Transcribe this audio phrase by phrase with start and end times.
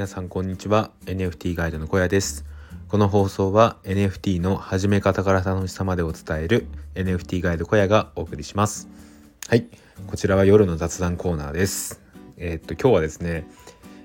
[0.00, 0.92] 皆さんこんにちは。
[1.04, 2.46] NFT ガイドの小屋です。
[2.88, 8.88] この放送は NFT の始め方から楽しさまでを伝える NFT ガイド小屋がお送りします。
[9.46, 9.66] はい。
[10.06, 12.00] こちらは夜の雑談コーナーです。
[12.38, 13.46] えー、っと今日はですね、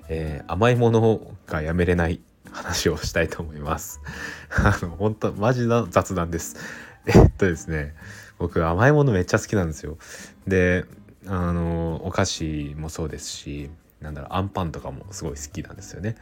[0.10, 2.20] えー、甘いものがやめれない
[2.52, 4.02] 話をしたいと思います。
[4.52, 6.58] あの本当マジな雑談です。
[7.08, 7.96] えっとですね
[8.38, 9.98] 僕甘いものめっちゃ好きなんですよ。
[10.46, 10.84] で
[11.26, 13.70] あのお菓子もそうですし
[14.02, 16.16] なんだろうアンパンとかもすごい好きなんですよね。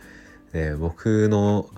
[0.51, 1.69] で僕の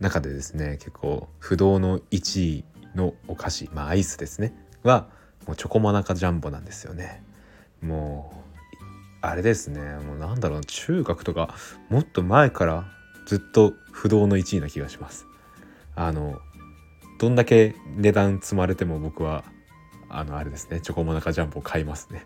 [0.00, 2.64] 中でですね結構不動の1位
[2.94, 5.08] のお菓子まあアイスですねは
[5.46, 7.22] もうチョコモナカジャンボなんですよね。
[7.80, 8.38] もう
[9.20, 11.54] あれですねもうなんだろう中学とか
[11.88, 12.84] もっと前から
[13.26, 15.26] ずっと不動の1位な気がします。
[15.94, 16.40] あの
[17.18, 19.44] どんだけ値段積まれても僕は
[20.08, 22.24] あのあれですねチョコモナカジャンボを買いますね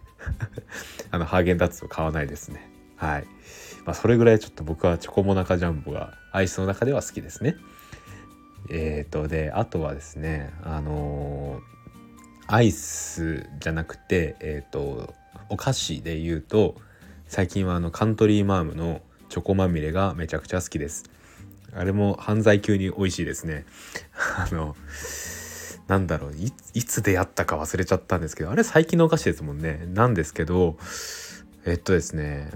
[1.10, 2.70] あのハーゲンダッツを買わないですね
[3.02, 3.24] はい。
[3.84, 7.56] まあ、それぐらいちょっと僕はチョコモナカジャンボがアイスの中では好きですね。
[8.70, 15.12] えっ、ー、と、で、あとはですね、あのー、アイスじゃなくて、えっ、ー、と、
[15.48, 16.76] お菓子で言うと、
[17.26, 21.10] 最近はあのカントリーマームのチョコまみれがめちゃくちゃ好きです。
[21.74, 23.64] あれも犯罪級に美味しいですね。
[24.36, 24.76] あの、
[25.88, 29.88] なんだろうい、いつ出会ったか忘れちゃったんですけど、あれ最近のお菓子ですもんね。
[29.92, 30.76] なんですけど、
[31.64, 32.48] えっとですね、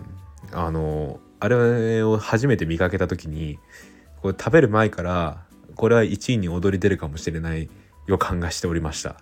[0.56, 3.58] あのあれを初めて見かけた時に
[4.22, 7.68] これ食べる前からこれは1位に躍り出るかもしれない
[8.06, 9.16] 予感がしておりました。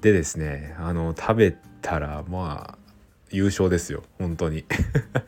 [0.00, 2.78] でですねあの食べたらまあ
[3.30, 4.04] 優勝ですよ。
[4.18, 4.64] 本当に。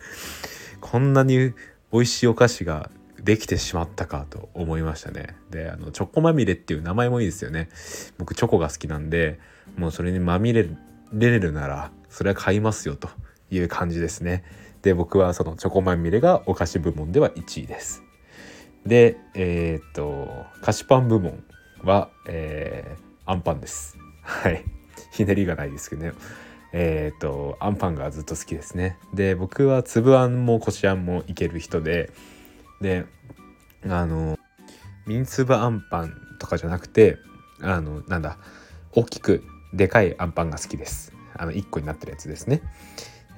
[0.80, 1.52] こんなに
[1.92, 2.90] 美味しいお菓子が
[3.22, 5.36] できてしまったかと思いましたね。
[5.50, 7.68] であのチョコまみれっていう名前もいいですよね。
[8.16, 9.38] 僕チョコが好きなんで
[9.76, 10.66] もうそれにまみれ
[11.12, 13.10] れるならそれは買いますよと
[13.50, 14.44] いう感じですね。
[14.86, 18.04] で僕はそのチョコまみれがお菓子部門では1位です。
[18.86, 20.28] でえー、っと
[20.62, 21.42] 菓子パン部門
[21.82, 23.98] は、えー、アンパンです。
[24.22, 24.64] はい。
[25.10, 26.12] ひねりがないですけどね。
[26.72, 28.96] えー、っとアンパンがずっと好きですね。
[29.12, 32.12] で僕は粒あんもこしあんもいける人で
[32.80, 33.06] で
[33.88, 34.38] あの
[35.04, 37.18] ミン粒あんパンとかじゃなくて
[37.60, 38.38] あのなんだ
[38.92, 39.42] 大きく
[39.72, 41.12] でかいあんパンが好きです。
[41.34, 42.62] あの1個になってるやつですね。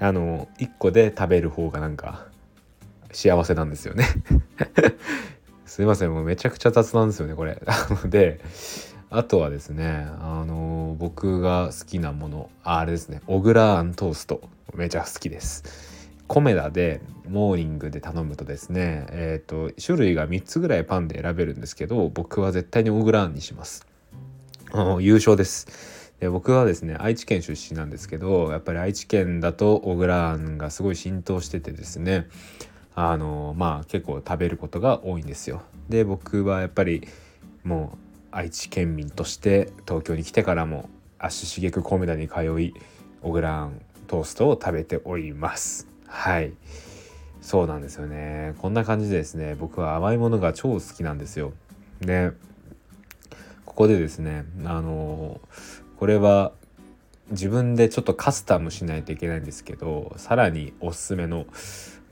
[0.00, 2.26] あの1個で食べる方がなんか
[3.12, 4.06] 幸せなんですよね
[5.66, 7.60] すいませんもうめちゃくちゃ雑なんですよねこれ。
[7.66, 8.40] な ので
[9.10, 14.42] あとはですねあの僕が好きなものあれですね小倉あんトースト
[14.74, 16.08] めちゃ好きです。
[16.26, 23.86] コメダでモーニングで頼むとですねえっ、ー、と種類が3つぐらいパンで選べるんですけど僕は絶対に小倉あんにします。
[25.00, 25.97] 優勝です。
[26.20, 32.28] で僕はですね愛知県出身なんですけどやっぱり愛知県だと小倉あんがすごい浸透しててですね
[32.94, 35.62] あのまあ結構食べることが多いんですよ。
[35.88, 37.06] で僕はやっぱり
[37.62, 37.98] もう
[38.32, 42.74] 愛知県民として東京に来てからも足しげくコメダに通い
[43.22, 45.86] 小倉あんトーストを食べております。
[46.06, 46.52] はい
[47.40, 51.52] そうなんですよねこんな感じでですね僕は甘いものが超好きなんですよ。
[52.00, 52.32] で
[53.64, 55.40] ここでですねあの
[55.98, 56.52] これは
[57.30, 61.46] 自分でちょっとカスタムしないといけないんですけどさらにおすすめの、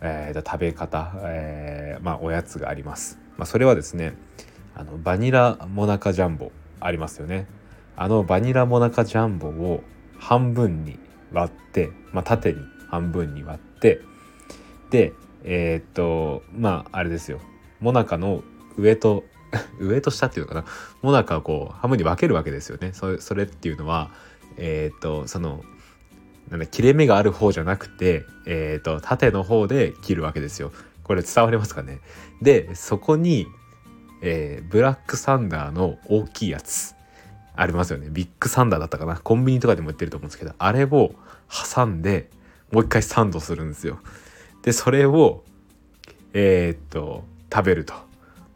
[0.01, 3.19] えー、食べ方、えー、まあ、おやつがあります。
[3.37, 4.17] まあ、それはですね
[4.75, 7.47] あのバニラモナカジャンボありますよね。
[7.97, 9.85] あのバニラモナカジャンボを
[10.19, 10.99] 半分に
[11.33, 12.59] 割って、まあ、縦に
[12.91, 14.01] 半分に割って
[14.91, 15.13] で
[15.45, 17.41] えー、っとまああれですよ
[17.81, 18.43] モナカの
[18.77, 19.25] 上と
[19.79, 20.65] 上と下っていうのかな？
[21.03, 22.93] もなかをこう半分に分けるわけですよね。
[22.93, 24.11] それっていうのは
[24.57, 25.65] えっ、とその
[26.51, 30.71] なん切れ目がある方じゃなくて、えーと、縦の方で切るわけですよ。
[31.03, 32.01] これ伝わりますかね？
[32.41, 33.47] でそこに、
[34.23, 36.95] えー、ブラックサンダーの大きいやつ
[37.57, 38.09] ありますよね。
[38.11, 39.17] ビッグサンダーだったかな？
[39.17, 41.15] コンビニとかでも売ってると思うんですけどあれを
[41.49, 42.31] 挟んで
[42.71, 43.99] もう一回サンドするんですよ。
[44.63, 45.43] でそれを
[46.33, 48.06] えー、っと食べると。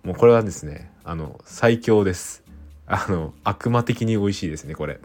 [0.02, 2.42] もうこれはですねあの最強です。
[2.86, 5.00] あの悪魔的に美味しいですねこれ。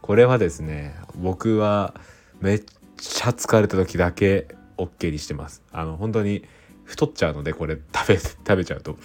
[0.00, 1.94] これはですね僕は
[2.40, 2.64] めっ
[2.96, 4.48] ちゃ疲れた時だけ
[4.78, 5.62] OK にしてます。
[5.72, 6.44] あの本当に
[6.84, 8.96] 太っちゃうのでこれ食べ食べちゃうと。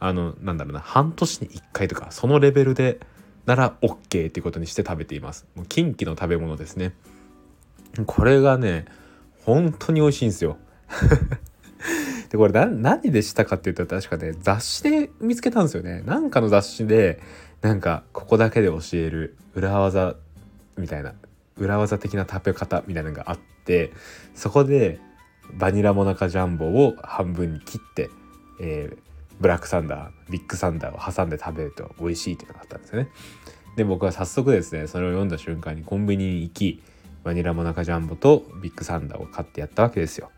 [0.00, 3.00] あのなんだろうな半年に1回とかそのレベルで
[3.46, 5.46] なら OK っていうことにして食べています。
[5.54, 6.92] もう近畿の食べ物ですね。
[8.06, 8.86] これがね
[9.44, 10.58] 本当に美味しいんですよ。
[12.34, 17.20] でこれ何でしたかって言ったら確かね雑誌で見つけたんですよねなんかの雑誌で
[17.60, 20.16] なんかここだけで教える裏技
[20.76, 21.14] みたいな
[21.56, 23.92] 裏技的な食べ方みたいなのがあって
[24.34, 24.98] そこで
[25.52, 28.10] バニラモナカジャンボを半分に切って、
[28.60, 28.98] えー、
[29.38, 33.10] ブラックサンダービッグサンダーを挟んで食べると美味しいっていうのがあったんですよね。
[33.76, 36.82] で僕は早速ですねそれを読んだ瞬間にコンビニに行き
[37.22, 40.32] バニラモナカジャンボとビッグサンダーを買ってやったわけですよ。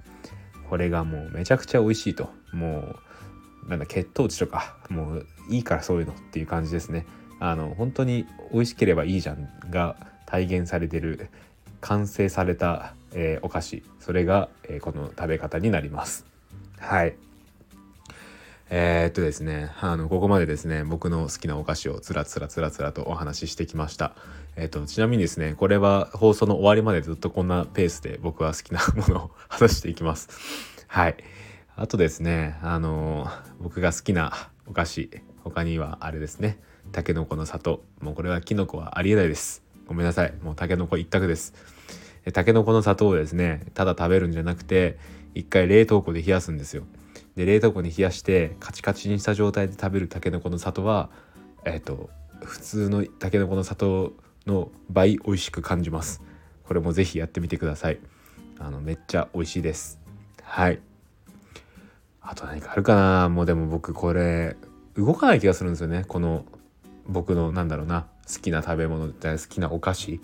[0.68, 2.96] これがもうめちゃくちゃ美味しいとも
[3.66, 7.06] うなんだ血糖値とかもういいからそういうのっていう感じですね。
[7.38, 11.28] あの本当に美味しければいいじゃんが体現されてる
[11.80, 16.24] 完成された、えー、お菓子それが、えー、この食べ方になります。
[16.78, 17.25] はい
[18.68, 24.16] えー、っとですね、あの、ここまでですね、僕の好きなお菓子をつらつらつらつらとお話ししてきました。
[24.56, 30.28] えー、っと、ちなみにですね、これは放送の終わりまでずっとこんなペースで 僕は好きなものを話していきます。
[30.88, 31.16] はい。
[31.76, 33.30] あとですね、あの
[33.60, 35.10] 僕が好きなお菓子、
[35.44, 36.58] 他にはあれですね、
[36.90, 37.84] たけのこの里。
[38.00, 39.62] もうこれはキノコはありえないです。
[39.86, 40.34] ごめんなさい。
[40.42, 41.54] もうたけのこ一択です。
[42.32, 44.98] たけのこの里をですね、ただ食べるんじゃなくて、
[45.34, 46.82] 一回冷凍庫で冷やすんですよ。
[47.36, 51.10] で冷凍庫に冷やしてカチカチにした状態で食べるたけのこの里は
[51.64, 52.10] えっ、ー、と
[52.42, 54.14] 普通のたけのこの里
[54.46, 56.22] の倍美味しく感じます。
[56.64, 57.98] これもぜひやってみてください。
[58.58, 60.00] あのめっちゃ美味しいです。
[60.42, 60.80] はい。
[62.20, 63.28] あと何かあるかな？
[63.28, 64.56] もうでも僕これ
[64.96, 66.04] 動かない気がするんですよね。
[66.06, 66.44] この
[67.06, 68.06] 僕のなんだろうな。
[68.26, 70.20] 好きな食べ物大好きなお菓子。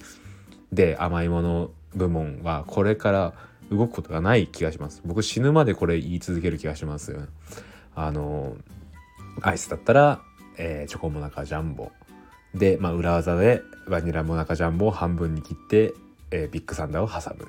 [0.73, 3.35] で甘いもの部門はこれから
[3.73, 5.03] 動くことがない気がします。
[5.05, 7.29] 僕死ぬまでこれ言い続ける気がします。
[7.95, 8.57] あの
[9.41, 10.21] アイスだったら、
[10.59, 11.91] えー、チョコモナカジャンボ。
[12.55, 15.95] で、まあ、裏技でバニラモナカジャンボを半分に切って、
[16.31, 17.47] えー、ビッグサンダーを挟む。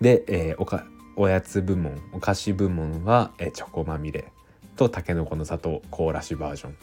[0.00, 0.84] で、えー、おか
[1.16, 4.32] おやつ部門お菓子部門は、えー、チョコまみれ。
[4.76, 6.76] とたけのこの砂糖凍らしバージョン。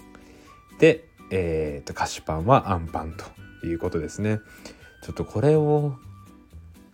[0.79, 3.15] で、えーと、菓子パンはあんパン
[3.61, 4.39] ということですね。
[5.01, 5.95] ちょっとこれを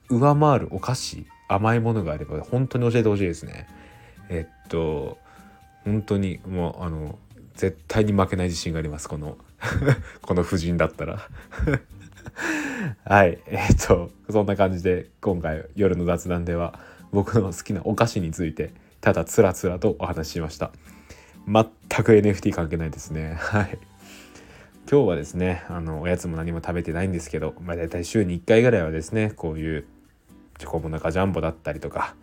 [0.10, 3.68] 上回るお菓子甘いものがあれば本当に教えてほしいですね。
[4.30, 5.18] えっと
[5.84, 7.18] 本当にもうあの
[7.56, 9.38] 絶対に負けない自信がありますこの
[10.22, 11.28] この夫人だったら。
[13.04, 16.80] はいえっとそんな感じで今回夜の雑談では
[17.12, 20.72] 僕の好きなお菓子についてただつらつらとお話ししました。
[21.48, 21.66] 全
[22.04, 23.36] く NFT 関係ないですね。
[23.38, 23.78] はい。
[24.90, 29.86] 今日はですねあのおやつも何も食べてないんですけど、まあ、大体週に1回ぐらいはですねこういう
[30.62, 32.14] チョコモナカジャンボだったりとか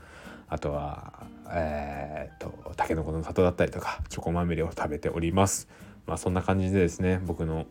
[0.49, 5.69] あとはえー、っとたけのこの里だったりとかチョコまみれを食べております。
[6.07, 7.67] まあそんな感じでですね僕の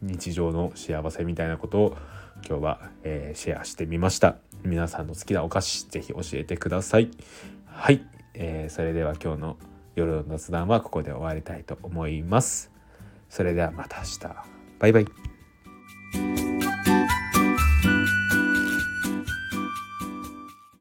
[0.00, 1.96] 日常の幸せみたいなことを
[2.48, 4.36] 今日は、えー、シェアしてみました。
[4.64, 7.10] 皆さんの好きなお菓子ぜひ教えてください。
[7.66, 8.02] はい、
[8.32, 9.56] えー、それでは今日の
[9.94, 12.72] 夜の雑談はここで終わりたいと思います。
[13.28, 14.18] それではまた明日。
[14.78, 15.27] バイバイ。